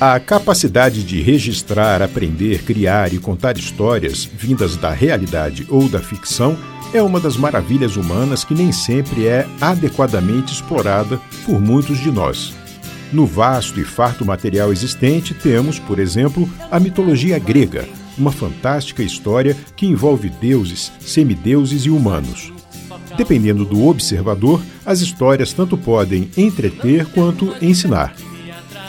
[0.00, 6.56] A capacidade de registrar, aprender, criar e contar histórias vindas da realidade ou da ficção
[6.94, 12.54] é uma das maravilhas humanas que nem sempre é adequadamente explorada por muitos de nós.
[13.12, 17.84] No vasto e farto material existente, temos, por exemplo, a mitologia grega,
[18.16, 22.52] uma fantástica história que envolve deuses, semideuses e humanos.
[23.16, 28.14] Dependendo do observador, as histórias tanto podem entreter quanto ensinar.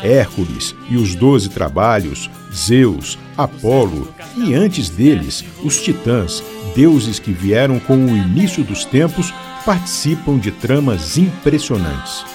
[0.04, 4.07] Hércules e os Doze Trabalhos, Zeus, Apolo
[4.38, 6.44] e antes deles, os Titãs,
[6.76, 9.34] deuses que vieram com o início dos tempos,
[9.66, 12.26] participam de tramas impressionantes.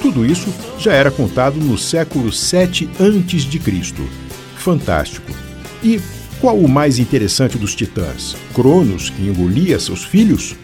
[0.00, 3.94] Tudo isso já era contado no século 7 a.C.
[4.56, 5.30] Fantástico.
[5.82, 6.00] E
[6.40, 8.34] qual o mais interessante dos titãs?
[8.54, 10.56] Cronos, que engolia seus filhos?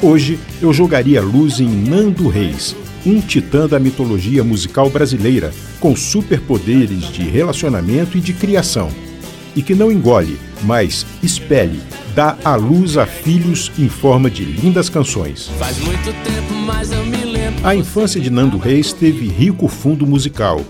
[0.00, 7.10] Hoje eu jogaria luz em Nando Reis, um titã da mitologia musical brasileira, com superpoderes
[7.12, 8.90] de relacionamento e de criação.
[9.54, 11.80] E que não engole, mas espelhe,
[12.14, 15.50] dá à luz a filhos em forma de lindas canções.
[16.24, 16.56] Tempo.
[17.62, 20.60] A infância de Nando Reis teve rico fundo musical.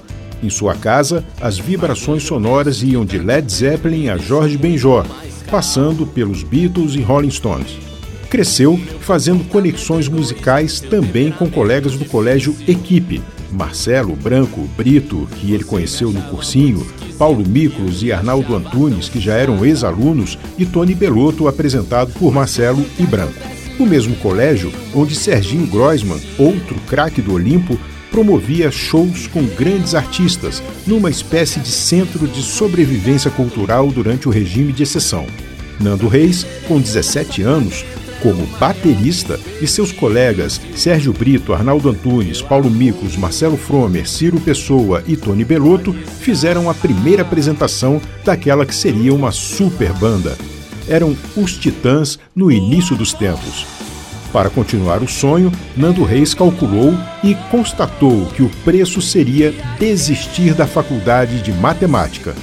[0.42, 5.06] Em sua casa, as vibrações sonoras iam de Led Zeppelin a Jorge Benjor,
[5.50, 7.95] passando pelos Beatles e Rolling Stones
[8.30, 15.64] cresceu fazendo conexões musicais também com colegas do colégio Equipe, Marcelo Branco Brito, que ele
[15.64, 16.86] conheceu no cursinho,
[17.18, 22.84] Paulo Miklos e Arnaldo Antunes, que já eram ex-alunos, e Tony Belotto, apresentado por Marcelo
[22.98, 23.41] e Branco.
[23.78, 27.78] O mesmo colégio onde Serginho Groisman, outro craque do Olimpo,
[28.11, 34.72] promovia shows com grandes artistas, numa espécie de centro de sobrevivência cultural durante o regime
[34.72, 35.27] de exceção.
[35.78, 37.84] Nando Reis, com 17 anos,
[38.22, 45.03] como baterista e seus colegas Sérgio Brito, Arnaldo Antunes, Paulo Micos, Marcelo Fromer, Ciro Pessoa
[45.06, 50.36] e Tony Belotto fizeram a primeira apresentação daquela que seria uma super banda.
[50.89, 53.67] Eram os Titãs no início dos tempos.
[54.33, 56.92] Para continuar o sonho, Nando Reis calculou
[57.24, 62.35] e constatou que o preço seria desistir da faculdade de matemática.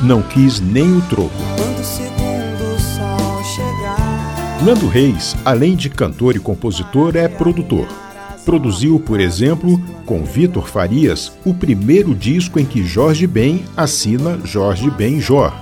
[0.00, 2.21] Não quis nem o troco.
[4.64, 7.88] Nando Reis, além de cantor e compositor, é produtor.
[8.44, 14.88] Produziu, por exemplo, com Vitor Farias, o primeiro disco em que Jorge Ben assina Jorge
[14.88, 15.52] Ben Jor.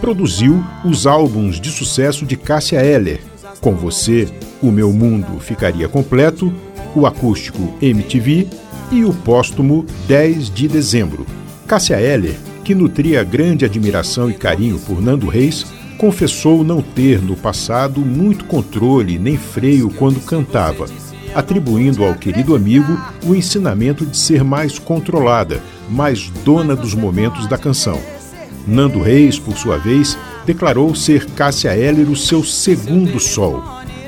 [0.00, 3.20] Produziu os álbuns de sucesso de Cássia Eller,
[3.60, 4.28] Com Você,
[4.62, 6.54] O Meu Mundo Ficaria Completo,
[6.94, 8.46] o acústico MTV
[8.92, 11.26] e o póstumo 10 de Dezembro.
[11.66, 15.66] Cássia Eller, que nutria grande admiração e carinho por Nando Reis,
[15.98, 20.86] confessou não ter no passado muito controle nem freio quando cantava,
[21.34, 27.58] atribuindo ao querido amigo o ensinamento de ser mais controlada, mais dona dos momentos da
[27.58, 28.00] canção.
[28.66, 30.16] Nando Reis, por sua vez,
[30.46, 33.62] declarou ser Cássia Eller o seu segundo sol.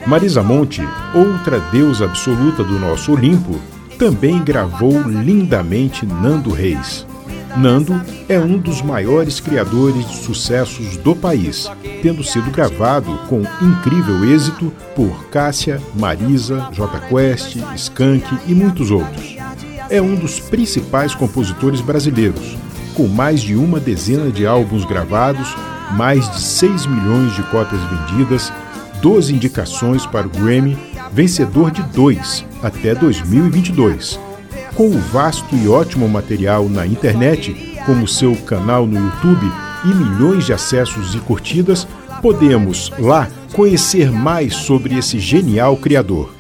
[0.07, 0.83] Marisa Monte,
[1.15, 3.61] outra deusa absoluta do nosso Olimpo,
[3.99, 7.07] também gravou lindamente Nando Reis.
[7.57, 11.71] Nando é um dos maiores criadores de sucessos do país,
[12.03, 19.37] tendo sido gravado com incrível êxito por Cássia, Marisa, J Quest, Skank e muitos outros.
[19.89, 22.57] É um dos principais compositores brasileiros,
[22.95, 25.55] com mais de uma dezena de álbuns gravados,
[25.93, 28.53] mais de 6 milhões de cópias vendidas,
[29.01, 30.77] 12 indicações para o Grammy,
[31.11, 34.26] vencedor de dois até 2022
[34.77, 37.57] com o vasto e ótimo material na internet,
[37.87, 39.51] como seu canal no YouTube
[39.85, 41.89] e milhões de acessos e curtidas,
[42.21, 46.35] podemos lá conhecer mais sobre esse genial criador.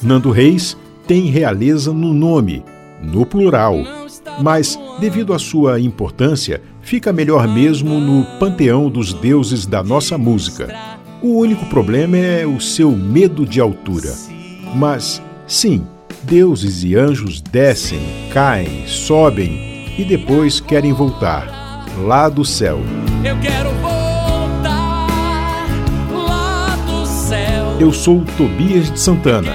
[0.00, 2.62] Nando Reis tem realeza no nome,
[3.02, 3.76] no plural,
[4.40, 10.72] mas, devido à sua importância, fica melhor mesmo no panteão dos deuses da nossa música.
[11.20, 14.14] O único problema é o seu medo de altura.
[14.76, 15.84] Mas, sim,
[16.22, 18.00] Deuses e anjos descem,
[18.32, 22.78] caem, sobem e depois querem voltar lá do céu.
[23.24, 25.06] Eu quero voltar
[26.12, 27.76] lá do céu.
[27.80, 29.48] Eu sou Tobias de Santana